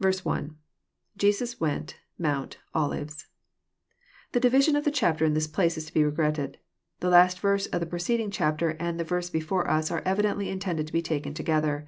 1.— 0.00 0.56
[Jesus 1.16 1.60
went... 1.60 1.94
m<nint...Oliveit.'] 2.20 3.26
The 4.32 4.40
division 4.40 4.74
of 4.74 4.82
the 4.84 4.90
chapter 4.90 5.24
in 5.24 5.32
this 5.34 5.46
place 5.46 5.78
is 5.78 5.86
to 5.86 5.94
be 5.94 6.02
regretted. 6.02 6.58
The 6.98 7.08
last 7.08 7.38
verse 7.38 7.66
of 7.66 7.78
the 7.78 7.86
preceding 7.86 8.32
chapter 8.32 8.70
and 8.80 8.98
the 8.98 9.04
verse 9.04 9.30
before 9.30 9.70
us 9.70 9.92
are 9.92 10.02
evidently 10.04 10.50
intended 10.50 10.88
to 10.88 10.92
be 10.92 11.02
taken 11.02 11.34
together. 11.34 11.86